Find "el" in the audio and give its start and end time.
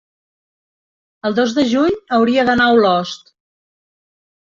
1.29-1.35